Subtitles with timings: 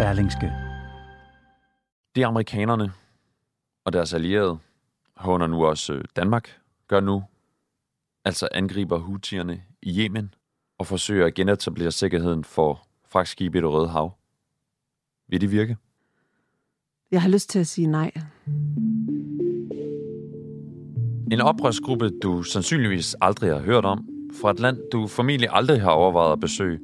[0.00, 0.52] Berlingske.
[2.14, 2.92] Det amerikanerne
[3.84, 4.58] og deres allierede,
[5.16, 6.58] håner nu også øh, Danmark,
[6.88, 7.24] gør nu,
[8.24, 10.34] altså angriber hutierne i Yemen
[10.78, 14.12] og forsøger at genetablere sikkerheden for fragtskibe i det Røde Hav.
[15.28, 15.76] Vil det virke?
[17.10, 18.12] Jeg har lyst til at sige nej.
[21.32, 24.08] En oprørsgruppe, du sandsynligvis aldrig har hørt om,
[24.40, 26.80] fra et land, du formentlig aldrig har overvejet at besøge,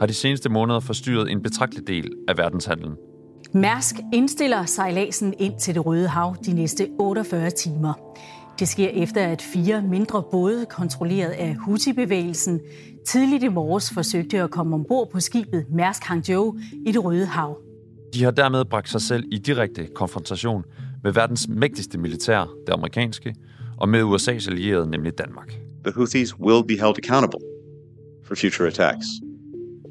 [0.00, 2.92] har de seneste måneder forstyrret en betragtelig del af verdenshandlen.
[3.52, 7.92] Mærsk indstiller sejladsen ind til det Røde Hav de næste 48 timer.
[8.58, 12.60] Det sker efter, at fire mindre både, kontrolleret af Houthi-bevægelsen,
[13.06, 17.58] tidligt i morges forsøgte at komme ombord på skibet Mærsk Hangzhou i det Røde Hav.
[18.14, 20.64] De har dermed bragt sig selv i direkte konfrontation
[21.02, 23.34] med verdens mægtigste militær, det amerikanske,
[23.76, 25.48] og med USA's allierede, nemlig Danmark.
[25.84, 27.40] The Houthis will be held accountable
[28.26, 29.06] for future attacks.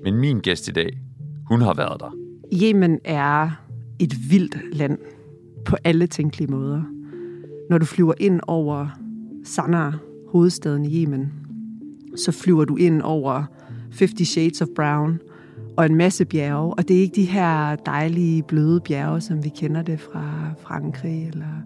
[0.04, 0.98] Men min gæst i dag,
[1.48, 2.12] hun har været der.
[2.64, 3.50] Yemen er
[4.00, 4.98] et vildt land
[5.66, 6.82] på alle tænkelige måder.
[7.70, 8.88] Når du flyver ind over
[9.44, 9.92] Sanaa,
[10.30, 11.34] hovedstaden i Yemen,
[12.16, 13.44] så flyver du ind over
[14.00, 15.20] 50 Shades of Brown
[15.78, 16.74] og en masse bjerge.
[16.74, 21.28] Og det er ikke de her dejlige, bløde bjerge, som vi kender det fra Frankrig
[21.28, 21.64] eller,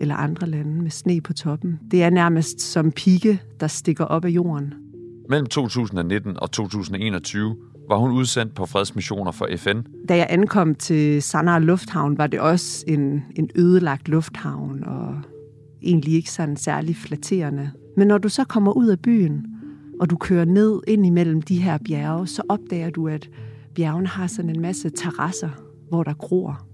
[0.00, 1.80] eller andre lande med sne på toppen.
[1.90, 4.74] Det er nærmest som pigge, der stikker op af jorden.
[5.28, 7.56] Mellem 2019 og 2021
[7.88, 9.80] var hun udsendt på fredsmissioner for FN.
[10.08, 15.14] Da jeg ankom til Sanaa Lufthavn, var det også en, en ødelagt lufthavn, og
[15.82, 17.70] egentlig ikke sådan særlig flatterende.
[17.96, 19.46] Men når du så kommer ud af byen,
[20.00, 23.28] og du kører ned ind imellem de her bjerge, så opdager du, at
[23.74, 25.50] bjergene har sådan en masse terrasser,
[25.88, 26.66] hvor der gror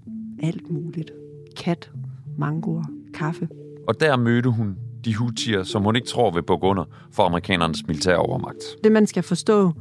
[0.42, 1.10] alt muligt.
[1.56, 1.90] Kat,
[2.38, 2.84] mangoer,
[3.14, 3.48] kaffe.
[3.88, 7.86] Og der mødte hun de hutier, som hun ikke tror vil bukke under for amerikanernes
[7.86, 8.64] militære overmagt.
[8.84, 9.72] Det, man skal forstå,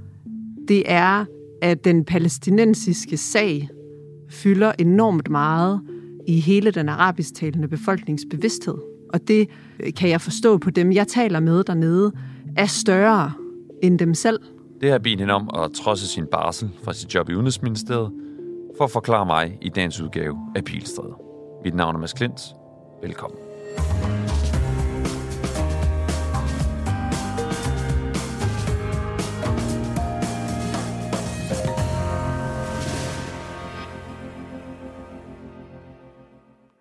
[0.69, 1.25] det er,
[1.61, 3.69] at den palæstinensiske sag
[4.29, 5.81] fylder enormt meget
[6.27, 8.77] i hele den arabisk-talende befolkningsbevidsthed.
[9.13, 9.49] Og det
[9.79, 12.11] øh, kan jeg forstå på dem, jeg taler med dernede,
[12.57, 13.31] er større
[13.83, 14.39] end dem selv.
[14.81, 18.11] Det har bedt hende om at trodse sin barsel fra sit job i Udenrigsministeriet
[18.77, 21.15] for at forklare mig i dagens udgave af Pilstræde.
[21.63, 22.41] Mit navn er Mads Klint.
[23.01, 23.48] Velkommen.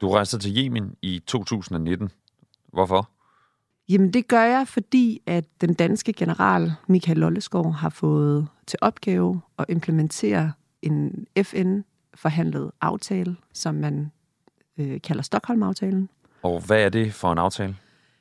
[0.01, 2.11] Du rejste til Yemen i 2019.
[2.73, 3.11] Hvorfor?
[3.89, 9.41] Jamen det gør jeg, fordi at den danske general Michael Lolleskov har fået til opgave
[9.59, 14.13] at implementere en FN-forhandlet aftale, som man
[14.79, 16.09] øh, kalder Stockholm-aftalen.
[16.43, 17.77] Og hvad er det for en aftale?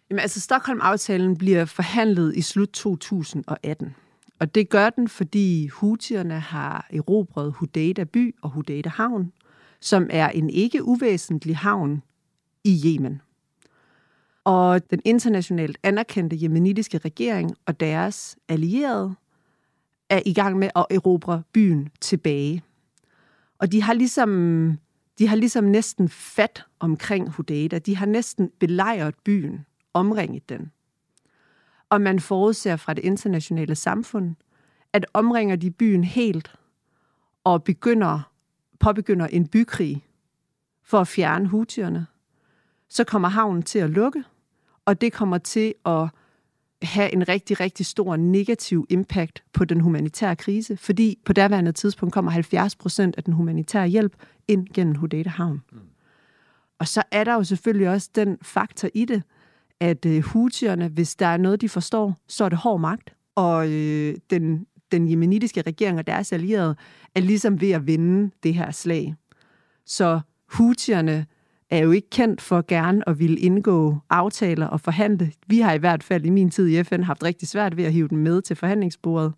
[0.10, 3.96] Jamen altså, Stockholm-aftalen bliver forhandlet i slut 2018.
[4.40, 9.32] Og det gør den, fordi hutierne har erobret Hudaydah by og Hudaydah havn,
[9.80, 12.04] som er en ikke uvæsentlig havn
[12.64, 13.22] i Yemen.
[14.44, 19.16] Og den internationalt anerkendte jemenitiske regering og deres allierede
[20.10, 22.64] er i gang med at erobre byen tilbage.
[23.60, 24.30] Og de har ligesom,
[25.20, 27.80] de har ligesom næsten fat omkring Hudaydah.
[27.86, 30.72] De har næsten belejret byen, omringet den.
[31.90, 34.36] Og man forudser fra det internationale samfund,
[34.94, 36.56] at omringer de byen helt
[37.44, 38.32] og begynder,
[38.80, 40.06] påbegynder en bykrig
[40.84, 42.06] for at fjerne hutierne,
[42.90, 44.24] så kommer havnen til at lukke,
[44.86, 46.10] og det kommer til at
[46.82, 52.13] have en rigtig, rigtig stor negativ impact på den humanitære krise, fordi på derværende tidspunkt
[52.13, 54.16] kommer 70 procent af den humanitære hjælp
[54.48, 55.62] ind gennem Hudaydah Havn.
[55.72, 55.80] Mm.
[56.80, 59.24] Og så er der jo selvfølgelig også den faktor i det,
[59.80, 63.13] at øh, hutierne, hvis der er noget, de forstår, så er det hård magt.
[63.36, 66.75] Og øh, den, den jemenitiske regering og deres allierede
[67.16, 69.16] er ligesom ved at vinde det her slag.
[69.86, 70.19] Så
[70.51, 71.25] hutierne
[71.69, 75.31] er jo ikke kendt for gerne at ville indgå aftaler og forhandle.
[75.48, 77.94] Vi har i hvert fald i min tid i FN haft rigtig svært ved at
[77.94, 79.34] hive dem med til forhandlingsbordet.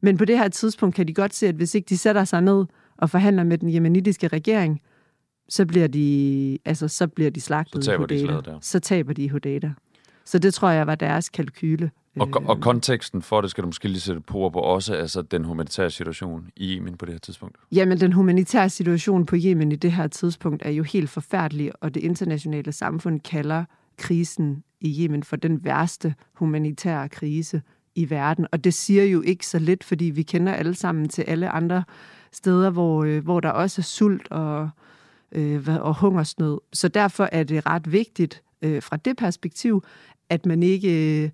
[0.00, 2.40] Men på det her tidspunkt kan de godt se, at hvis ikke de sætter sig
[2.40, 2.64] ned
[2.96, 4.80] og forhandler med den jemenitiske regering,
[5.48, 8.50] så bliver de, altså, så bliver de slagtet så taber i Hodada.
[8.50, 8.58] De der.
[8.60, 9.72] så taber de i Hodada.
[10.24, 11.90] Så det tror jeg var deres kalkyle.
[12.20, 15.44] Og, og konteksten for det skal du måske lige sætte på på også, altså den
[15.44, 17.56] humanitære situation i Yemen på det her tidspunkt.
[17.72, 21.94] Jamen, den humanitære situation på Yemen i det her tidspunkt er jo helt forfærdelig, og
[21.94, 23.64] det internationale samfund kalder
[23.98, 27.62] krisen i Yemen for den værste humanitære krise
[27.94, 28.46] i verden.
[28.52, 31.84] Og det siger jo ikke så lidt, fordi vi kender alle sammen til alle andre
[32.32, 34.70] steder, hvor, øh, hvor der også er sult og,
[35.32, 36.60] øh, og hungersnød.
[36.72, 39.84] Så derfor er det ret vigtigt øh, fra det perspektiv,
[40.28, 41.30] at man ikke øh,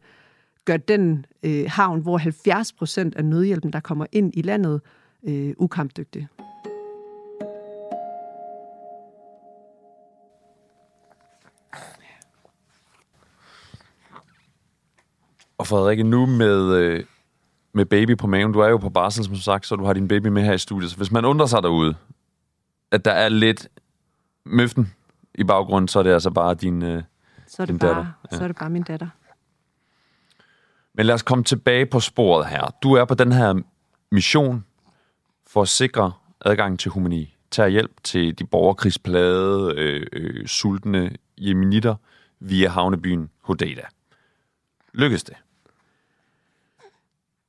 [0.65, 4.81] gør den øh, havn, hvor 70 procent af nødhjælpen, der kommer ind i landet,
[5.29, 6.29] øh, ukampdygtig.
[15.59, 17.05] Og Frederik, nu med, øh,
[17.73, 20.09] med baby på maven, du er jo på barsel, som sagt, så du har din
[20.09, 20.91] baby med her i studiet.
[20.91, 21.95] Så hvis man undrer sig derude,
[22.91, 23.69] at der er lidt
[24.45, 24.93] møften
[25.35, 27.03] i baggrunden, så er det altså bare din, øh,
[27.47, 28.07] så er det din bare, datter.
[28.33, 28.37] Ja.
[28.37, 29.09] Så er det bare min datter.
[30.95, 32.75] Men lad os komme tilbage på sporet her.
[32.83, 33.63] Du er på den her
[34.11, 34.65] mission
[35.47, 41.95] for at sikre adgang til humanitær hjælp til de borgerkrigsplade, øh, øh, sultne jemenitter
[42.41, 43.83] via havnebyen Hodeida.
[44.93, 45.35] Lykkedes det?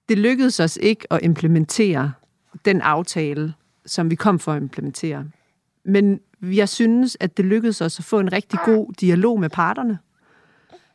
[0.09, 2.13] Det lykkedes os ikke at implementere
[2.65, 3.53] den aftale,
[3.85, 5.25] som vi kom for at implementere.
[5.83, 9.99] Men jeg synes, at det lykkedes os at få en rigtig god dialog med parterne.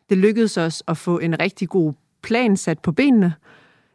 [0.08, 1.92] Det lykkedes os at få en rigtig god
[2.26, 3.34] plan sat på benene,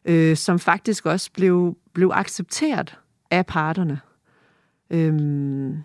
[0.05, 2.97] øh, som faktisk også blev, blev accepteret
[3.31, 3.99] af parterne.
[4.89, 5.77] Øhm,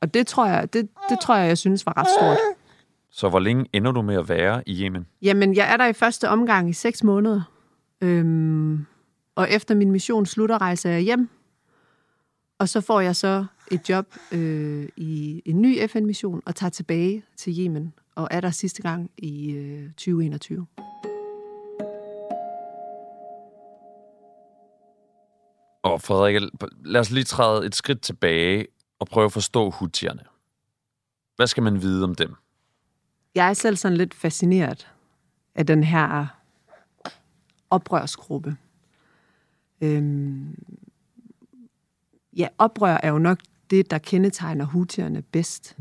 [0.00, 2.36] og det tror, jeg, det, det tror jeg, jeg synes var ret stort.
[3.10, 5.06] Så hvor længe ender du med at være i Yemen?
[5.22, 7.42] Jamen, jeg er der i første omgang i seks måneder.
[8.00, 8.86] Øhm,
[9.34, 11.28] og efter min mission slutter, rejser jeg hjem.
[12.58, 17.22] Og så får jeg så et job øh, i en ny FN-mission og tager tilbage
[17.36, 20.66] til Yemen og er der sidste gang i øh, 2021.
[25.92, 26.42] Og Frederik,
[26.84, 28.66] lad os lige træde et skridt tilbage
[28.98, 30.22] og prøve at forstå hutierne.
[31.36, 32.34] Hvad skal man vide om dem?
[33.34, 34.88] Jeg er selv sådan lidt fascineret
[35.54, 36.26] af den her
[37.70, 38.56] oprørsgruppe.
[39.80, 40.54] Øhm,
[42.36, 43.38] ja, oprør er jo nok
[43.70, 45.76] det, der kendetegner hutierne bedst.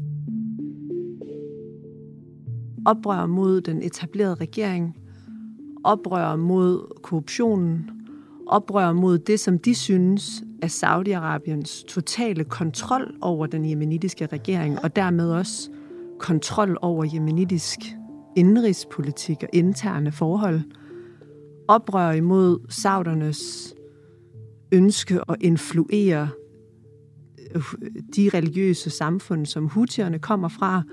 [2.86, 4.98] Oprør mod den etablerede regering,
[5.84, 8.01] oprør mod korruptionen,
[8.52, 14.96] oprør mod det, som de synes er Saudi-Arabiens totale kontrol over den jemenitiske regering, og
[14.96, 15.70] dermed også
[16.20, 17.80] kontrol over jemenitisk
[18.36, 20.62] indrigspolitik og interne forhold.
[21.68, 23.74] Oprør imod saudernes
[24.72, 26.30] ønske at influere
[27.56, 27.64] øh,
[28.16, 30.84] de religiøse samfund, som hutierne kommer fra,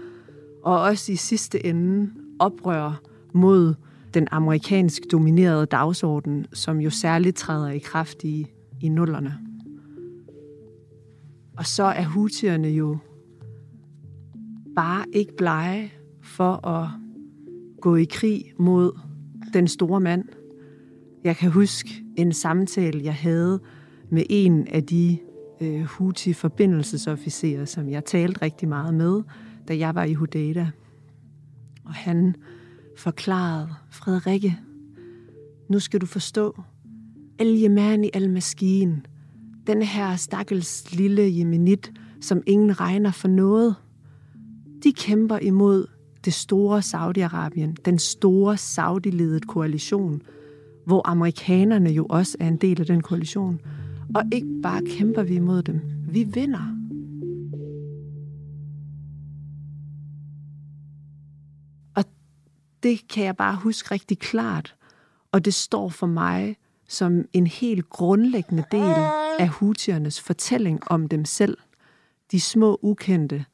[0.65, 3.01] og også i sidste ende oprør
[3.35, 3.75] mod
[4.15, 8.47] den amerikansk dominerede dagsorden, som jo særligt træder i kraft i,
[8.81, 9.39] i nullerne.
[11.57, 12.99] Og så er hutierne jo
[14.77, 16.89] bare ikke blege for at
[17.81, 18.99] gå i krig mod
[19.53, 20.25] den store mand.
[21.25, 23.61] Jeg kan huske en samtale, jeg havde
[24.11, 25.19] med en af de
[25.61, 29.23] øh, Houthi-forbindelsesofficerer, som jeg talte rigtig meget med,
[29.69, 30.71] da jeg var i Hudeda.
[31.85, 32.35] Og han
[32.99, 34.59] forklarede, Frederikke,
[35.69, 36.63] nu skal du forstå,
[37.39, 39.07] El-Yemani al-Maskin,
[39.67, 43.75] den her stakkels lille jemenit, som ingen regner for noget,
[44.85, 45.87] de kæmper imod
[46.25, 50.23] det store Saudi-Arabien, den store saudiledede koalition,
[50.85, 53.61] hvor amerikanerne jo også er en del af den koalition.
[54.15, 56.75] Og ikke bare kæmper vi imod dem, vi vinder.
[61.95, 62.05] Og
[62.83, 64.77] det kan jeg bare huske rigtig klart.
[65.33, 66.57] Og det står for mig
[66.89, 68.97] som en helt grundlæggende del
[69.39, 71.59] af hutiernes fortælling om dem selv.
[72.31, 73.45] De små ukendte,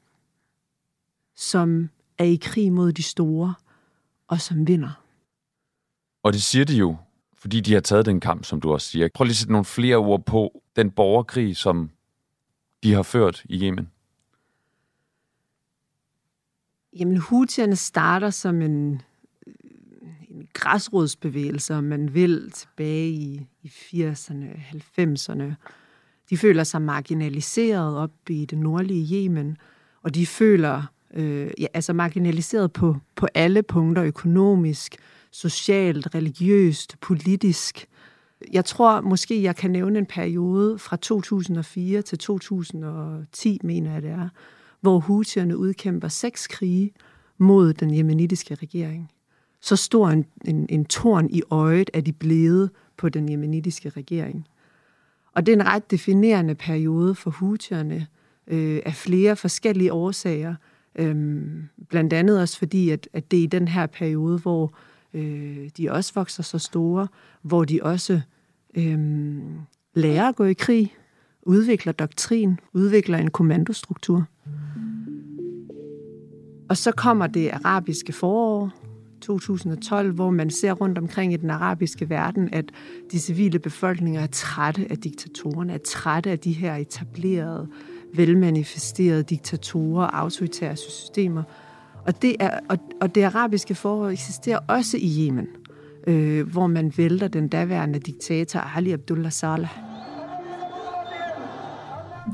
[1.37, 3.54] som er i krig mod de store,
[4.28, 5.04] og som vinder.
[6.23, 6.97] Og det siger de jo,
[7.38, 9.09] fordi de har taget den kamp, som du også siger.
[9.14, 11.90] Prøv lige at sætte nogle flere ord på den borgerkrig, som
[12.83, 13.90] de har ført i Yemen.
[16.99, 19.02] Jamen, Houthierne starter som en,
[20.55, 24.61] græsrodsbevægelser, man vil, tilbage i, i 80'erne,
[24.99, 25.55] 90'erne.
[26.31, 29.57] De føler sig marginaliseret op i det nordlige Yemen,
[30.03, 30.83] og de føler
[31.15, 34.97] øh, ja, altså marginaliseret på, på alle punkter, økonomisk,
[35.31, 37.87] socialt, religiøst, politisk.
[38.53, 44.11] Jeg tror måske, jeg kan nævne en periode fra 2004 til 2010, mener jeg det
[44.11, 44.29] er,
[44.81, 46.93] hvor Houthierne udkæmper seks krige
[47.39, 49.11] mod den jemenitiske regering
[49.64, 54.47] så stor en, en, en torn i øjet er de blevet på den jemenitiske regering.
[55.35, 58.06] Og det er en ret definerende periode for hutierne
[58.47, 60.54] øh, af flere forskellige årsager.
[60.97, 64.75] Øhm, blandt andet også fordi, at, at det er i den her periode, hvor
[65.14, 67.09] øh, de også vokser så store,
[67.42, 68.21] hvor de også
[68.75, 68.99] øh,
[69.94, 70.94] lærer at gå i krig,
[71.42, 74.25] udvikler doktrin, udvikler en kommandostruktur.
[76.68, 78.84] Og så kommer det arabiske forår,
[79.25, 82.64] 2012, hvor man ser rundt omkring i den arabiske verden, at
[83.12, 87.69] de civile befolkninger er trætte af diktatorerne, er trætte af de her etablerede,
[88.14, 91.43] velmanifesterede diktatorer og autoritære systemer.
[92.07, 95.47] Og det, er, og, og det arabiske forår eksisterer også i Yemen,
[96.07, 99.84] øh, hvor man vælter den daværende diktator Ali Abdullah Saleh.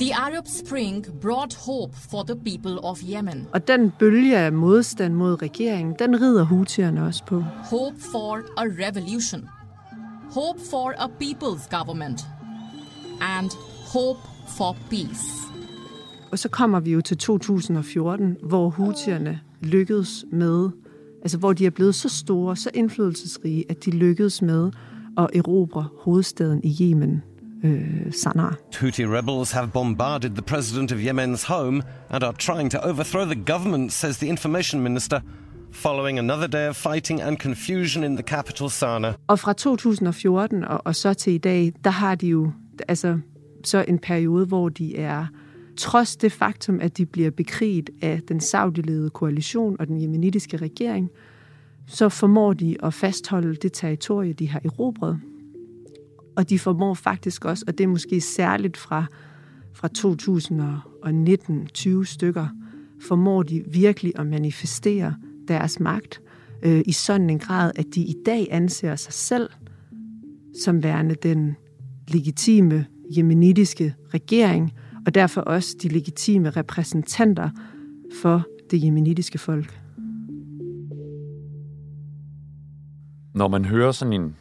[0.00, 3.47] The Arab Spring brought hope for the people of Yemen.
[3.52, 7.40] Og den bølge af modstand mod regeringen, den rider hutierne også på.
[7.40, 9.49] Hope for a revolution.
[10.30, 12.21] Hope for a people's government.
[13.21, 13.50] And
[13.92, 15.25] hope for peace.
[16.33, 20.71] Og så kommer vi jo til 2014, hvor hutierne lykkedes med,
[21.23, 24.71] altså hvor de er blevet så store, så indflydelsesrige, at de lykkedes med
[25.19, 27.23] at erobre hovedstaden i Yemen,
[27.64, 28.50] øh, Sanaa.
[28.81, 33.45] Houthi rebels have bombarded the president of Yemen's home and are trying to overthrow the
[33.45, 35.21] government, says the information minister,
[35.73, 39.12] following another day of fighting and confusion in the capital Sanaa.
[39.26, 42.52] Og fra 2014 og, og så til i dag, der har de jo
[42.88, 43.19] altså
[43.64, 45.26] så en periode, hvor de er
[45.76, 51.11] trods det faktum, at de bliver bekriget af den saudiledede koalition og den jemenitiske regering,
[51.87, 55.21] så formår de at fastholde det territorie, de har erobret.
[56.37, 59.06] Og de formår faktisk også, og det er måske særligt fra,
[59.75, 62.46] fra 2019, 20 stykker,
[63.00, 65.14] formår de virkelig at manifestere
[65.49, 66.20] deres magt
[66.62, 69.50] øh, i sådan en grad, at de i dag anser sig selv
[70.64, 71.56] som værende den
[72.08, 74.72] legitime jemenitiske regering,
[75.06, 77.50] og derfor også de legitime repræsentanter
[78.22, 79.80] for det jemenitiske folk.
[83.34, 84.37] Når man hører sådan en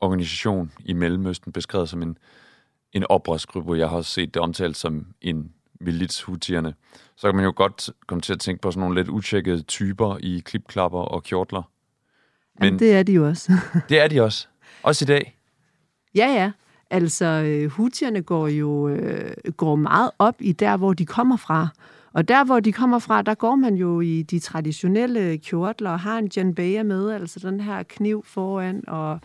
[0.00, 2.18] organisation i Mellemøsten beskrevet som en,
[2.92, 6.74] en oprørsgruppe, jeg har også set det omtalt som en milits hutierne,
[7.16, 10.16] så kan man jo godt komme til at tænke på sådan nogle lidt utjekkede typer
[10.20, 11.62] i klipklapper og kjortler.
[12.60, 13.52] Men Jamen, det er de jo også.
[13.88, 14.48] det er de også.
[14.82, 15.38] Også i dag.
[16.14, 16.52] Ja, ja.
[16.90, 21.68] Altså, øh, hutierne går jo øh, går meget op i der, hvor de kommer fra.
[22.12, 26.00] Og der, hvor de kommer fra, der går man jo i de traditionelle kjortler og
[26.00, 29.20] har en djanbaya med, altså den her kniv foran, og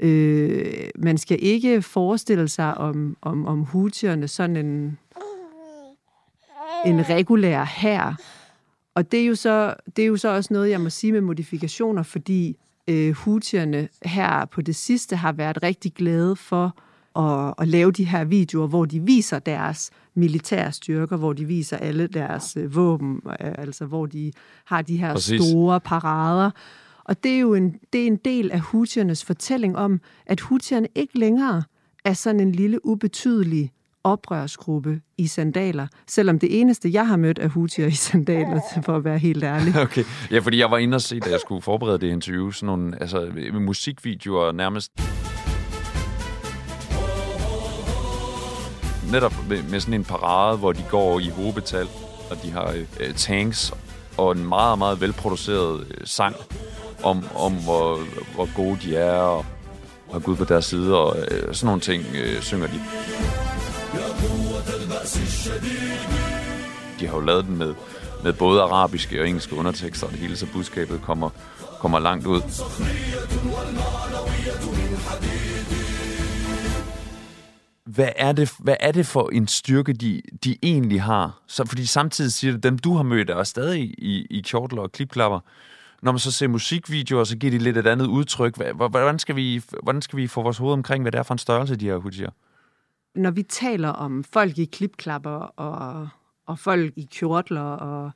[0.00, 4.98] øh, man skal ikke forestille sig om, om, om hutierne sådan en,
[6.86, 8.14] en regulær her.
[8.94, 11.20] Og det er, jo så, det er jo så også noget, jeg må sige med
[11.20, 12.56] modifikationer, fordi
[12.88, 16.76] øh, hutierne her på det sidste har været rigtig glade for
[17.16, 21.76] at, at lave de her videoer, hvor de viser deres militære styrker, hvor de viser
[21.76, 24.32] alle deres øh, våben, øh, altså hvor de
[24.64, 25.42] har de her Præcis.
[25.42, 26.50] store parader.
[27.10, 30.88] Og det er jo en, det er en del af hutiernes fortælling om, at hutierne
[30.94, 31.62] ikke længere
[32.04, 33.72] er sådan en lille, ubetydelig
[34.04, 39.04] oprørsgruppe i sandaler, selvom det eneste, jeg har mødt, er hutier i sandaler, for at
[39.04, 39.74] være helt ærlig.
[39.86, 40.04] Okay.
[40.30, 43.00] Ja, fordi jeg var inde og se, da jeg skulle forberede det interview, sådan nogle
[43.00, 44.92] altså, musikvideoer nærmest
[49.12, 51.86] netop med, med sådan en parade, hvor de går i hovedbetal,
[52.30, 53.72] og de har øh, tanks
[54.20, 56.36] og en meget, meget velproduceret øh, sang
[57.02, 57.98] om, om hvor,
[58.34, 59.44] hvor gode de er, og
[60.12, 62.80] har Gud på deres side, og øh, sådan nogle ting øh, synger de.
[67.00, 67.74] De har jo lavet den med,
[68.24, 71.30] med både arabiske og engelske undertekster, og det hele så budskabet kommer,
[71.78, 72.40] kommer langt ud.
[77.94, 81.42] hvad er det, hvad er det for en styrke, de, de egentlig har?
[81.46, 84.92] Så, fordi samtidig siger det, dem du har mødt er stadig i, i kjortler og
[84.92, 85.40] klipklapper.
[86.02, 88.56] Når man så ser musikvideoer, så giver de lidt et andet udtryk.
[88.76, 91.38] Hvordan skal vi, hvordan skal vi få vores hoved omkring, hvad det er for en
[91.38, 92.30] størrelse, de her hoodier?
[93.14, 96.08] Når vi taler om folk i klipklapper og,
[96.46, 98.12] og folk i kjortler, og,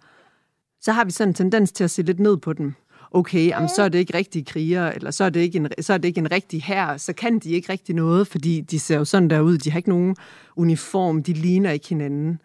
[0.80, 2.74] så har vi sådan en tendens til at se lidt ned på dem
[3.14, 5.92] okay, jamen, så er det ikke rigtige krigere, eller så er det ikke en, så
[5.92, 8.96] er det ikke en rigtig her, så kan de ikke rigtig noget, fordi de ser
[8.96, 9.58] jo sådan der ud.
[9.58, 10.16] De har ikke nogen
[10.56, 12.40] uniform, de ligner ikke hinanden.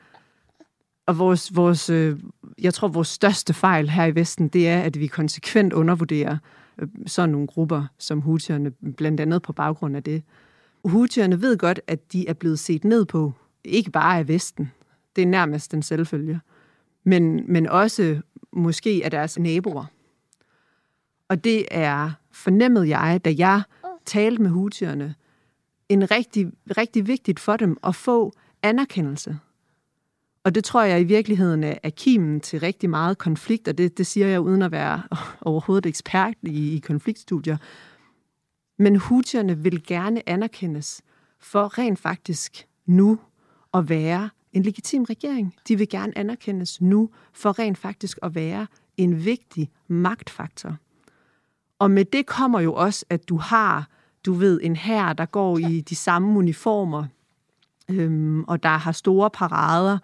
[1.07, 2.19] Og vores, vores, øh,
[2.61, 6.37] jeg tror, vores største fejl her i Vesten, det er, at vi konsekvent undervurderer
[6.79, 10.23] øh, sådan nogle grupper som hutierne, blandt andet på baggrund af det.
[10.85, 13.33] Hutierne ved godt, at de er blevet set ned på,
[13.63, 14.71] ikke bare af Vesten.
[15.15, 16.39] Det er nærmest den selvfølge.
[17.03, 18.21] Men, men også
[18.53, 19.85] måske af deres naboer.
[21.29, 23.61] Og det er, fornemmede jeg, da jeg
[24.05, 25.15] talte med hutierne,
[25.89, 28.33] en rigtig, rigtig vigtigt for dem at få
[28.63, 29.39] anerkendelse.
[30.43, 34.07] Og det tror jeg i virkeligheden er kimen til rigtig meget konflikt, og det, det
[34.07, 35.03] siger jeg uden at være
[35.41, 37.57] overhovedet ekspert i, i konfliktstudier.
[38.77, 41.01] Men hutierne vil gerne anerkendes
[41.39, 43.19] for rent faktisk nu
[43.73, 45.55] at være en legitim regering.
[45.67, 48.67] De vil gerne anerkendes nu for rent faktisk at være
[48.97, 50.77] en vigtig magtfaktor.
[51.79, 53.87] Og med det kommer jo også, at du har,
[54.25, 57.05] du ved, en her, der går i de samme uniformer,
[57.89, 59.97] øhm, og der har store parader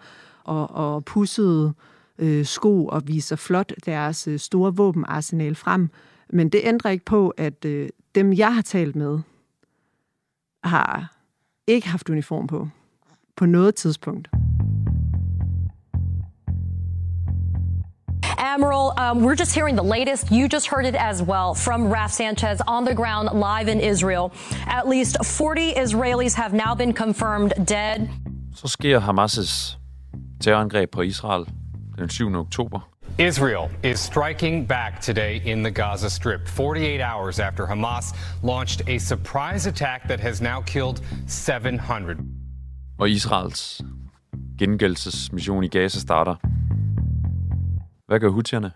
[0.44, 1.74] og, og pussede
[2.18, 5.90] øh, sko og viser flot deres øh, store våbenarsenal frem.
[6.30, 9.18] Men det ændrer ikke på, at øh, dem, jeg har talt med,
[10.64, 11.16] har
[11.66, 12.68] ikke haft uniform på.
[13.36, 14.28] På noget tidspunkt.
[18.46, 20.30] Admiral, um, we're just hearing the latest.
[20.30, 24.32] You just heard it as well from Raf Sanchez on the ground live in Israel.
[24.66, 28.08] At least 40 Israelis have now been confirmed dead.
[28.54, 29.76] Så sker Hamas'
[30.40, 31.46] terrorangreb på Israel
[31.98, 32.34] den 7.
[32.36, 32.80] oktober.
[33.18, 38.98] Israel is striking back today in the Gaza Strip, 48 hours after Hamas launched a
[38.98, 42.18] surprise attack that has now killed 700.
[42.98, 43.82] Og Israels
[44.58, 46.36] gengældelsesmission i Gaza starter.
[48.06, 48.72] Hvad gør hutierne?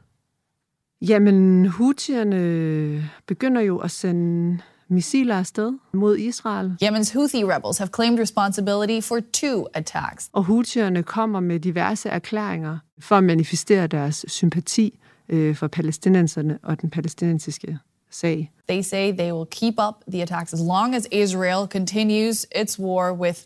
[1.03, 4.59] Jamen, hutierne begynder jo at sende
[4.89, 6.77] missiler afsted mod Israel.
[6.85, 10.31] Yemen's Houthi rebels have claimed responsibility for two attacks.
[10.33, 16.81] Og hutierne kommer med diverse erklæringer for at manifestere deres sympati øh, for palæstinenserne og
[16.83, 17.79] den palæstinensiske
[18.11, 18.53] sag.
[18.69, 23.13] They say they will keep up the attacks as long as Israel continues its war
[23.13, 23.39] with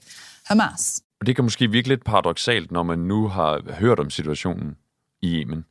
[0.44, 1.02] Hamas.
[1.20, 4.76] Og det kan måske virke lidt paradoxalt, når man nu har hørt om situationen
[5.22, 5.64] i Yemen,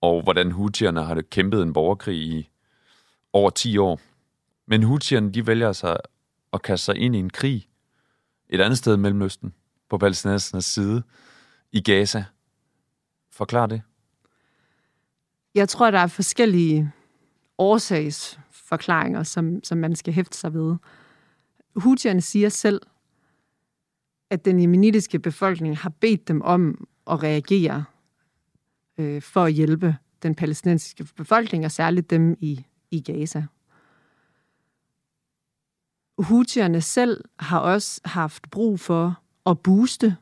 [0.00, 2.50] og hvordan Houthierne har kæmpet en borgerkrig i
[3.32, 4.00] over 10 år.
[4.66, 5.96] Men Houthierne, de vælger sig
[6.52, 7.70] at kaste sig ind i en krig
[8.50, 9.54] et andet sted i Mellemøsten,
[9.88, 11.02] på palæstinensernes side,
[11.72, 12.24] i Gaza.
[13.30, 13.82] Forklar det.
[15.54, 16.92] Jeg tror, der er forskellige
[17.58, 20.76] årsagsforklaringer, som, som man skal hæfte sig ved.
[21.76, 22.80] Houthierne siger selv,
[24.30, 27.84] at den jemenitiske befolkning har bedt dem om at reagere
[28.98, 33.44] øh, for at hjælpe den palæstinensiske befolkning, og særligt dem i, i Gaza.
[36.18, 40.16] Houthierne selv har også haft brug for at booste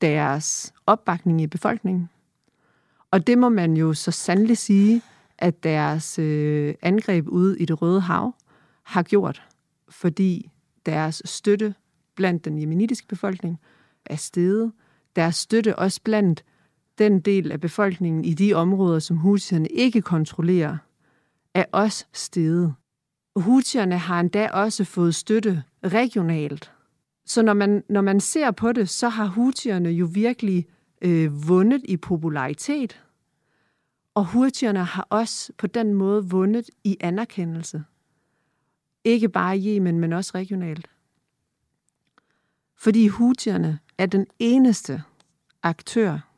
[0.00, 2.08] deres opbakning i befolkningen.
[3.10, 5.02] Og det må man jo så sandelig sige,
[5.38, 8.34] at deres øh, angreb ude i det Røde Hav
[8.82, 9.42] har gjort,
[9.88, 10.50] fordi
[10.86, 11.74] deres støtte
[12.14, 13.60] blandt den jemenitiske befolkning
[14.06, 14.72] er steget.
[15.16, 16.44] Deres støtte også blandt
[17.02, 20.76] den del af befolkningen i de områder, som Houthierne ikke kontrollerer,
[21.54, 22.74] er også steget.
[23.36, 26.72] Houthierne har endda også fået støtte regionalt.
[27.26, 30.66] Så når man, når man ser på det, så har Houthierne jo virkelig
[31.02, 33.02] øh, vundet i popularitet.
[34.14, 37.84] Og Houthierne har også på den måde vundet i anerkendelse.
[39.04, 40.90] Ikke bare i Yemen, men også regionalt.
[42.76, 45.02] Fordi Houthierne er den eneste
[45.62, 46.31] aktør,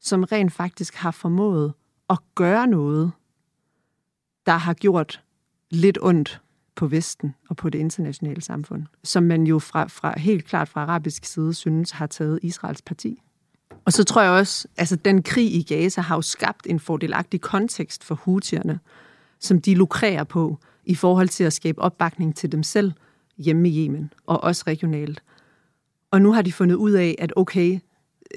[0.00, 1.72] som rent faktisk har formået
[2.10, 3.12] at gøre noget,
[4.46, 5.22] der har gjort
[5.70, 6.40] lidt ondt
[6.76, 10.82] på Vesten og på det internationale samfund, som man jo fra, fra helt klart fra
[10.82, 13.22] arabisk side synes har taget Israels parti.
[13.84, 17.40] Og så tror jeg også, altså den krig i Gaza har jo skabt en fordelagtig
[17.40, 18.80] kontekst for hutierne,
[19.40, 22.92] som de lukrerer på i forhold til at skabe opbakning til dem selv
[23.38, 25.22] hjemme i Yemen, og også regionalt.
[26.10, 27.78] Og nu har de fundet ud af, at okay,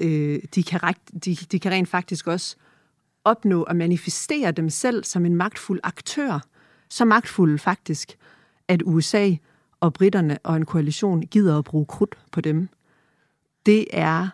[0.00, 2.56] øh, de, kan rekt, de, de kan rent faktisk også
[3.24, 6.40] opnå at manifestere dem selv som en magtfuld aktør.
[6.88, 8.18] Så magtfuld faktisk,
[8.68, 9.30] at USA
[9.80, 12.68] og britterne og en koalition gider at bruge krudt på dem.
[13.66, 14.28] Det er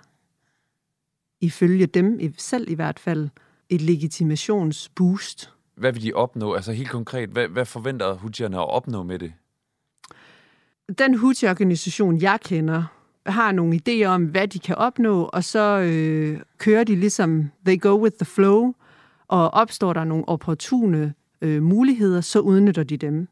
[1.41, 3.29] ifølge dem selv i hvert fald
[3.69, 5.53] et legitimationsboost.
[5.75, 6.55] Hvad vil de opnå?
[6.55, 9.33] Altså helt konkret, hvad, hvad forventer Houthierne at opnå med det?
[10.99, 12.85] Den Houthi-organisation, jeg kender,
[13.29, 17.81] har nogle idéer om, hvad de kan opnå, og så øh, kører de ligesom, they
[17.81, 18.75] go with the flow,
[19.29, 23.29] og opstår der nogle opportune øh, muligheder, så udnytter de dem.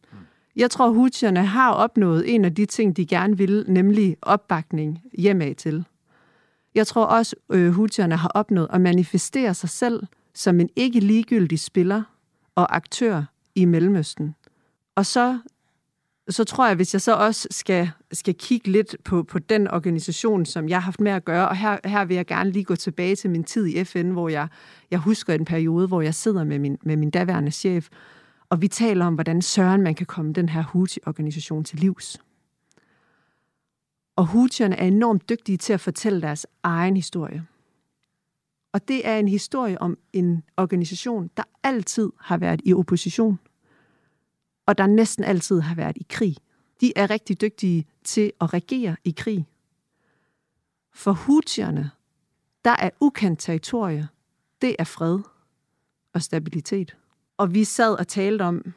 [0.57, 5.55] Jeg tror, Houthierne har opnået en af de ting, de gerne vil, nemlig opbakning hjemad
[5.55, 5.85] til.
[6.75, 10.03] Jeg tror også, øh, Houthierne har opnået at manifestere sig selv
[10.35, 12.03] som en ikke ligegyldig spiller
[12.55, 13.23] og aktør
[13.55, 14.35] i Mellemøsten.
[14.95, 15.39] Og så
[16.29, 20.47] så tror jeg, hvis jeg så også skal, skal kigge lidt på, på den organisation,
[20.47, 22.77] som jeg har haft med at gøre, og her, her vil jeg gerne lige gå
[22.77, 24.49] tilbage til min tid i FN, hvor jeg,
[24.91, 27.89] jeg husker en periode, hvor jeg sidder med min, med min daværende chef,
[28.49, 32.19] og vi taler om, hvordan søren man kan komme den her Houthi-organisation til livs.
[34.17, 37.47] Og Houthierne er enormt dygtige til at fortælle deres egen historie.
[38.73, 43.39] Og det er en historie om en organisation, der altid har været i opposition,
[44.67, 46.37] og der næsten altid har været i krig.
[46.81, 49.47] De er rigtig dygtige til at regere i krig.
[50.93, 51.91] For Houthierne,
[52.65, 54.09] der er ukendt territorie,
[54.63, 55.19] det er fred
[56.13, 56.97] og stabilitet.
[57.37, 58.75] Og vi sad og talte om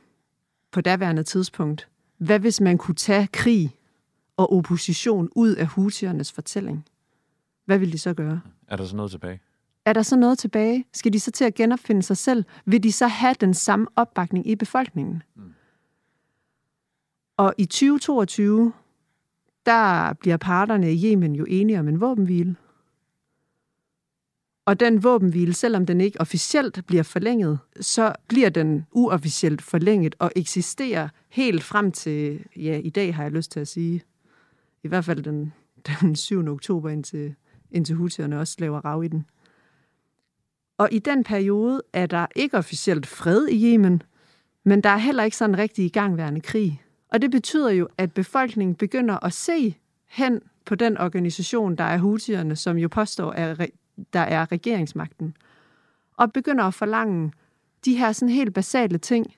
[0.72, 3.76] på daværende tidspunkt, hvad hvis man kunne tage krig
[4.38, 6.86] og opposition ud af Houthiernes fortælling?
[7.66, 8.42] Hvad vil de så gøre?
[8.68, 9.42] Er der så noget tilbage?
[9.86, 10.86] Er der så noget tilbage?
[10.94, 12.46] Skal de så til at genopfinde sig selv?
[12.66, 15.24] Vil de så have den samme opbakning i befolkningen?
[15.36, 15.54] Mm.
[17.40, 18.74] Og i 2022,
[19.66, 22.56] der bliver parterne i Yemen jo enige om en våbenhvile.
[24.66, 30.32] Og den våbenhvile, selvom den ikke officielt bliver forlænget, så bliver den uofficielt forlænget og
[30.36, 34.02] eksisterer helt frem til, ja, i dag har jeg lyst til at sige,
[34.84, 35.54] i hvert fald den,
[36.02, 36.48] den 7.
[36.48, 37.36] oktober, indtil,
[37.72, 39.26] indtil hutierne også laver rav i den.
[40.78, 44.02] Og i den periode er der ikke officielt fred i Yemen,
[44.64, 46.82] men der er heller ikke sådan rigtig igangværende krig.
[47.12, 51.98] Og det betyder jo, at befolkningen begynder at se hen på den organisation, der er
[51.98, 53.72] hutierne, som jo påstår, at
[54.14, 55.38] der er regeringsmagten,
[56.18, 57.32] og begynder at forlange
[57.86, 59.34] de her sådan helt basale ting,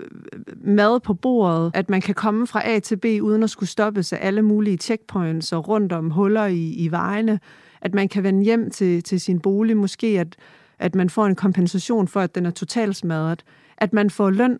[0.00, 0.08] øh,
[0.56, 4.12] mad på bordet, at man kan komme fra A til B uden at skulle stoppes
[4.12, 7.40] af alle mulige checkpoints og rundt om huller i, i vejene,
[7.80, 10.36] at man kan vende hjem til, til sin bolig, måske at,
[10.78, 13.44] at man får en kompensation for, at den er totalt smadret,
[13.76, 14.58] at man får løn.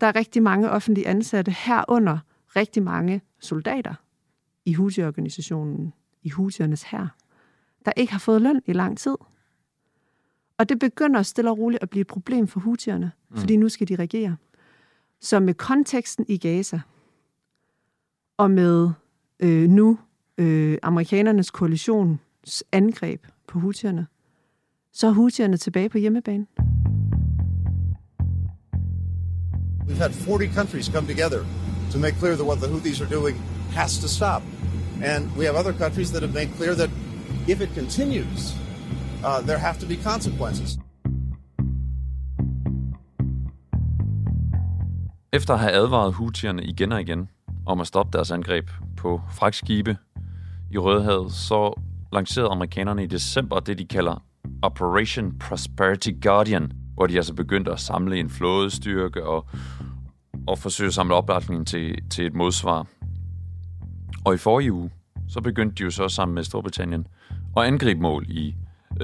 [0.00, 2.18] Der er rigtig mange offentlige ansatte herunder,
[2.56, 3.94] rigtig mange soldater
[4.64, 7.08] i Houthi-organisationen, i Houthiernes her,
[7.84, 9.16] der ikke har fået løn i lang tid.
[10.58, 13.36] Og det begynder stille og roligt at blive et problem for Houthierne, mm.
[13.36, 14.36] fordi nu skal de regere.
[15.20, 16.80] Så med konteksten i Gaza,
[18.36, 18.90] og med
[19.40, 19.98] øh, nu
[20.38, 24.06] øh, amerikanernes koalitions angreb på Houthierne,
[24.92, 26.46] så er Houthierne tilbage på hjemmebane.
[29.86, 31.44] We've had 40 countries come together
[31.90, 33.36] to make clear that what the Houthis are doing
[33.72, 34.42] has to stop.
[35.02, 36.90] And we have other countries that have made clear that
[37.46, 38.54] if it continues,
[39.24, 40.78] uh, there have to be consequences.
[45.32, 47.28] Efter at have advaret hutierne igen og igen
[47.66, 49.96] om at stoppe deres angreb på fragtskibe
[50.70, 51.80] i Rødehavet, så
[52.12, 54.22] lancerede amerikanerne i december det, de kalder
[54.62, 59.46] Operation Prosperity Guardian, hvor de altså begyndte at samle en flådestyrke og,
[60.46, 62.86] og forsøge at samle opbakning til, til et modsvar.
[64.24, 64.90] Og i forrige uge,
[65.28, 67.06] så begyndte de jo så sammen med Storbritannien
[67.56, 68.54] at angribe mål i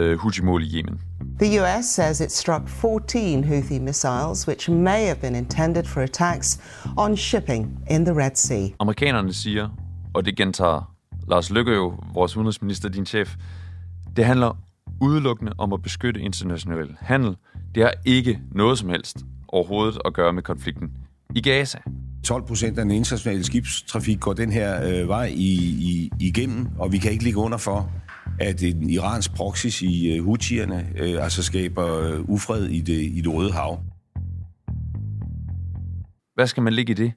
[0.01, 1.01] uh, Houthi-mål i Yemen.
[1.41, 6.61] The US says it struck 14 Houthi missiles, which may have been intended for attacks
[6.97, 8.69] on shipping in the Red Sea.
[8.81, 9.69] Amerikanerne siger,
[10.15, 10.95] og det gentager
[11.29, 13.37] Lars Løkke jo, vores udenrigsminister, din chef,
[14.17, 14.57] det handler
[15.01, 17.37] udelukkende om at beskytte international handel.
[17.75, 19.17] Det har ikke noget som helst
[19.49, 20.91] overhovedet at gøre med konflikten
[21.35, 21.79] i Gaza.
[22.25, 26.93] 12 procent af den internationale skibstrafik går den her øh, vej i, i, igennem, og
[26.93, 27.93] vi kan ikke ligge under for,
[28.41, 33.21] at en iransk proxys i uh, Houthierne uh, altså skaber uh, ufred i det, i
[33.21, 33.81] det røde hav.
[36.35, 37.13] Hvad skal man ligge i det?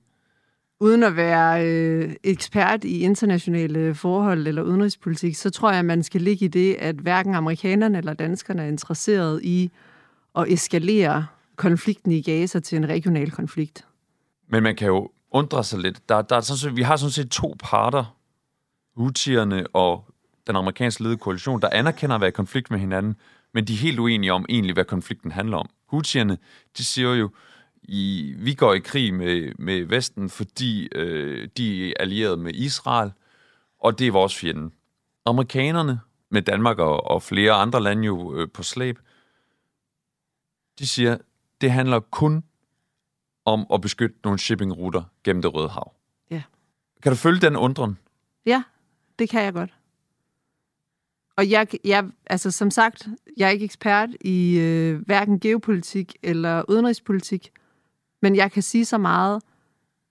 [0.83, 6.03] Uden at være øh, ekspert i internationale forhold eller udenrigspolitik, så tror jeg, at man
[6.03, 9.71] skal ligge i det, at hverken amerikanerne eller danskerne er interesseret i
[10.35, 13.85] at eskalere konflikten i Gaza til en regional konflikt.
[14.47, 16.09] Men man kan jo undre sig lidt.
[16.09, 18.17] Der, der er sådan set, vi har sådan set to parter,
[18.95, 20.05] Houthierne og
[20.47, 23.15] den amerikansk ledede koalition, der anerkender at være i konflikt med hinanden,
[23.53, 25.69] men de er helt uenige om egentlig, hvad konflikten handler om.
[25.89, 26.37] Houthierne,
[26.77, 27.29] de siger jo,
[27.83, 33.11] i, vi går i krig med, med Vesten, fordi øh, de er allieret med Israel,
[33.79, 34.71] og det er vores fjende.
[35.25, 35.99] Amerikanerne,
[36.33, 38.99] med Danmark og, og flere andre lande jo øh, på slæb,
[40.79, 41.17] de siger,
[41.61, 42.43] det handler kun
[43.45, 45.93] om at beskytte nogle shippingruter gennem det Røde Hav.
[46.31, 46.43] Ja.
[47.03, 47.97] Kan du følge den undren?
[48.45, 48.63] Ja,
[49.19, 49.73] det kan jeg godt.
[51.37, 56.63] Og jeg, jeg, altså som sagt, jeg er ikke ekspert i øh, hverken geopolitik eller
[56.69, 57.51] udenrigspolitik,
[58.22, 59.42] men jeg kan sige så meget,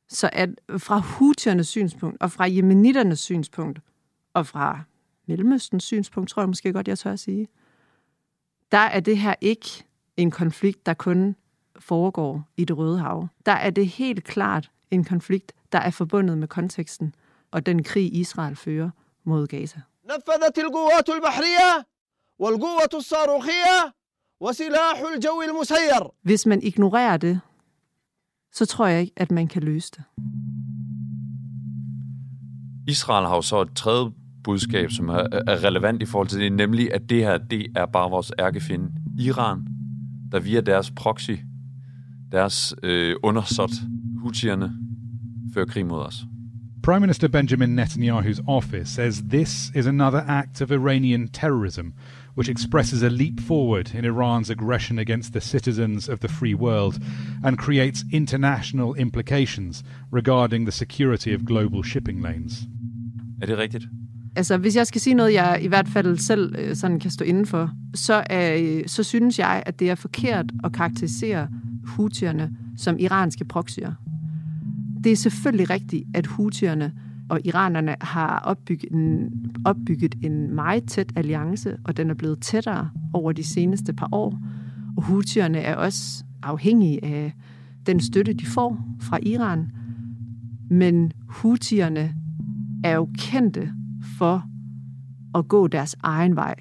[0.10, 3.80] så at fra hutiernes synspunkt, og fra jemeniternes synspunkt,
[4.34, 4.82] og fra
[5.28, 7.48] Mellemøstens synspunkt, tror jeg måske godt, jeg tør at sige,
[8.72, 9.86] der er det her ikke
[10.18, 11.36] en konflikt, der kun
[11.80, 13.28] foregår i det Røde Hav.
[13.46, 17.16] Der er det helt klart en konflikt, der er forbundet med konteksten
[17.52, 18.90] og den krig, Israel fører
[19.24, 19.80] mod Gaza.
[20.06, 21.86] نفذت القوات البحرية
[22.40, 23.94] والقوة الصاروخية
[24.40, 27.40] وسلاح الجو المسير Hvis man ignorerer det,
[28.53, 30.05] så tror jeg ikke, at man kan løse det.
[32.89, 34.11] Israel har jo så et tredje
[34.45, 37.87] budskab, som er, er relevant i forhold til det, nemlig at det her, det er
[37.87, 38.93] bare vores ærkefinde.
[39.19, 39.67] Iran,
[40.33, 41.31] der via deres proxy,
[42.33, 43.71] deres øh, undersåt,
[44.17, 44.73] hutierne,
[45.55, 46.25] fører krig mod os.
[46.83, 51.87] Prime Minister Benjamin Netanyahu's office says this is another act of Iranian terrorism,
[52.37, 56.95] which expresses a leap forward in Iran's aggression against the citizens of the free world
[57.45, 62.67] and creates international implications regarding the security of global shipping lanes.
[63.43, 63.85] Er det rigtigt?
[64.37, 67.25] Altså, hvis jeg skal sige noget, jeg i hvert fald selv øh, sådan kan stå
[67.25, 71.49] indenfor, så, øh, så synes jeg, at det er forkert at karakterisere
[71.85, 73.93] hutierne som iranske proxyer.
[75.05, 76.93] Det er selvfølgelig rigtigt, at hutierne
[77.33, 79.31] og iranerne har opbygget en,
[79.65, 84.39] opbygget en meget tæt alliance, og den er blevet tættere over de seneste par år.
[84.97, 87.33] Og hutierne er også afhængige af
[87.87, 89.71] den støtte, de får fra Iran.
[90.71, 92.15] Men hutierne
[92.85, 93.73] er jo kendte
[94.19, 94.45] for
[95.35, 96.55] at gå deres egen vej.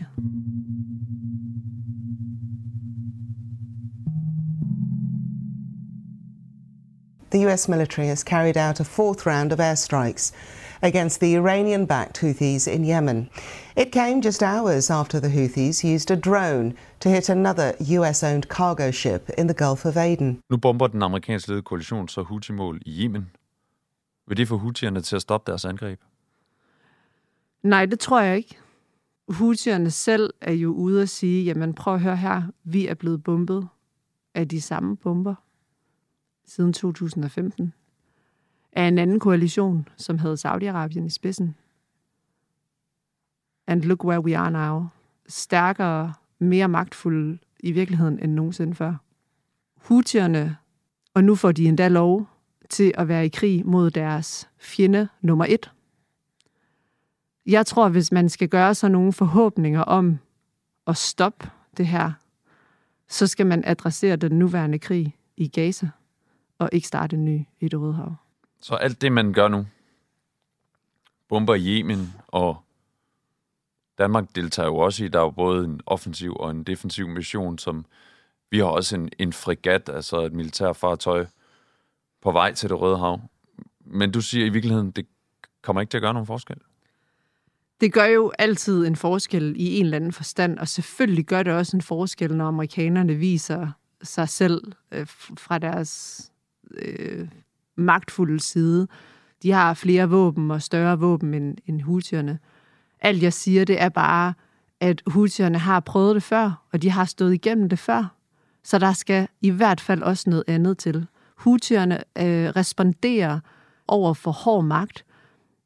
[7.31, 10.33] The US military has carried out a fourth round of airstrikes
[10.81, 13.29] against the Iranian backed Houthis in Yemen.
[13.77, 18.49] It came just hours after the Houthis used a drone to hit another US owned
[18.49, 20.41] cargo ship in the Gulf of Aden.
[20.49, 23.31] Nu bomber den amerikansk ledede koalition så Houthi-mål i Yemen.
[24.27, 25.99] Vil det få Houthierne til at stoppe deres angreb?
[27.63, 28.57] Nej, det tror jeg ikke.
[29.29, 33.23] Houthierne selv er jo ude at sige, jamen prøv at høre her, vi er blevet
[33.23, 33.67] bombet
[34.35, 35.35] af de samme bomber
[36.45, 37.73] siden 2015
[38.73, 41.55] af en anden koalition, som havde Saudi-Arabien i spidsen.
[43.67, 44.85] And look where we are now.
[45.27, 48.95] Stærkere, mere magtfulde i virkeligheden end nogensinde før.
[49.75, 50.57] Houthierne,
[51.13, 52.27] og nu får de endda lov
[52.69, 55.71] til at være i krig mod deres fjende nummer et.
[57.45, 60.19] Jeg tror, hvis man skal gøre sig nogle forhåbninger om
[60.87, 62.11] at stoppe det her,
[63.07, 65.89] så skal man adressere den nuværende krig i Gaza,
[66.61, 68.15] og ikke starte en ny i det Røde Hav.
[68.61, 69.65] Så alt det, man gør nu,
[71.29, 72.57] bomber i Yemen, og
[73.97, 77.57] Danmark deltager jo også i, der er jo både en offensiv og en defensiv mission,
[77.57, 77.85] som
[78.51, 81.25] vi har også en, en fregat, altså et militærfartøj,
[82.21, 83.21] på vej til det Røde Hav.
[83.85, 85.05] Men du siger i virkeligheden, det
[85.61, 86.57] kommer ikke til at gøre nogen forskel?
[87.81, 91.53] Det gør jo altid en forskel i en eller anden forstand, og selvfølgelig gør det
[91.53, 93.71] også en forskel, når amerikanerne viser
[94.03, 96.31] sig selv øh, fra deres
[96.81, 97.27] øh,
[97.75, 98.87] magtfulde side.
[99.43, 102.39] De har flere våben og større våben end, end hutierne.
[102.99, 104.33] Alt jeg siger, det er bare,
[104.79, 108.15] at hutierne har prøvet det før, og de har stået igennem det før.
[108.63, 111.07] Så der skal i hvert fald også noget andet til.
[111.37, 113.39] Hutierne øh, responderer
[113.87, 115.05] over for hård magt,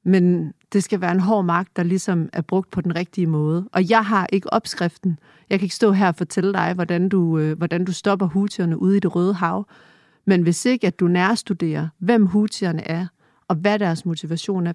[0.03, 3.69] men det skal være en hård magt, der ligesom er brugt på den rigtige måde.
[3.73, 5.19] Og jeg har ikke opskriften.
[5.49, 8.81] Jeg kan ikke stå her og fortælle dig, hvordan du, øh, hvordan du stopper hutierne
[8.81, 9.67] ude i det røde hav.
[10.25, 13.07] Men hvis ikke, at du nærstuderer, hvem hutierne er,
[13.47, 14.73] og hvad deres motivation er,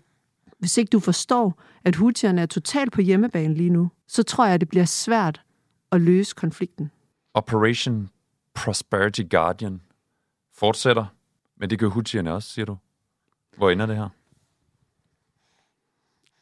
[0.59, 4.55] hvis ikke du forstår, at hutierne er totalt på hjemmebane lige nu, så tror jeg,
[4.55, 5.43] at det bliver svært
[5.93, 6.91] at løse konflikten.
[7.35, 8.09] Operation
[8.55, 9.81] Prosperity Guardian
[10.55, 11.07] fortsætter,
[11.57, 12.77] men det gør hutierne også, siger du.
[13.57, 14.09] Hvor ender det her?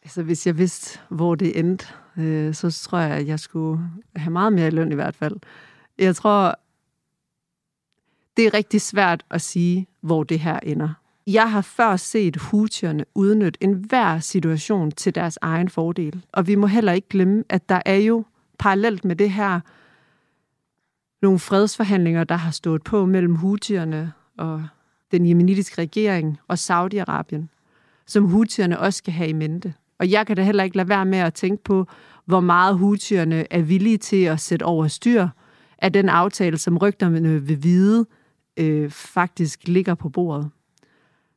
[0.03, 4.33] Altså, hvis jeg vidste, hvor det endte, øh, så tror jeg, at jeg skulle have
[4.33, 5.37] meget mere løn i hvert fald.
[5.99, 6.55] Jeg tror,
[8.39, 10.89] det er rigtig svært at sige, hvor det her ender.
[11.27, 16.25] Jeg har før set houthierne udnytte enhver situation til deres egen fordel.
[16.33, 18.25] Og vi må heller ikke glemme, at der er jo
[18.59, 19.61] parallelt med det her
[21.23, 24.67] nogle fredsforhandlinger, der har stået på mellem houthierne og
[25.13, 27.43] den jemenitiske regering og Saudi-Arabien,
[28.07, 29.75] som houthierne også skal have i mente.
[29.99, 31.87] Og jeg kan da heller ikke lade være med at tænke på,
[32.25, 35.29] hvor meget houthierne er villige til at sætte over styr
[35.79, 38.07] af den aftale, som rygterne vil vide,
[38.59, 40.51] øh, faktisk ligger på bordet.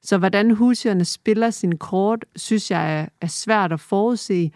[0.02, 4.52] Så hvordan husierne spiller sin kort, synes jeg er, er svært at forudse.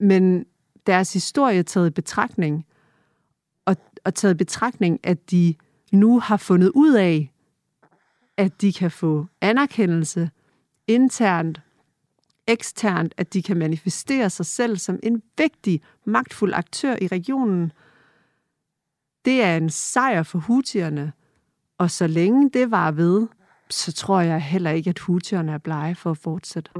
[0.00, 0.46] Men
[0.86, 2.66] deres historie taget i betragtning,
[3.64, 5.54] og, og taget i betragtning, at de
[5.92, 7.30] nu har fundet ud af,
[8.36, 10.30] at de kan få anerkendelse
[10.86, 11.60] internt,
[12.46, 17.72] eksternt, at de kan manifestere sig selv som en vigtig, magtfuld aktør i regionen.
[19.24, 21.12] Det er en sejr for hutierne,
[21.78, 23.26] og så længe det var ved,
[23.70, 26.70] så tror jeg heller ikke, at hutierne er blege for at fortsætte.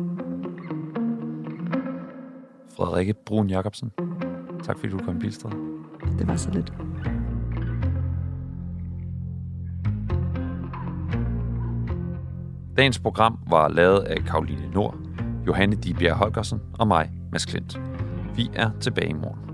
[2.76, 3.90] Frederikke Brun Jacobsen,
[4.62, 5.50] tak fordi du kom i Pilstred.
[6.18, 6.72] Det var så lidt.
[12.76, 14.96] Dagens program var lavet af Karoline Nord,
[15.46, 17.80] Johanne Dibjerg Holgersen og mig, Mads Klint.
[18.36, 19.53] Vi er tilbage i morgen.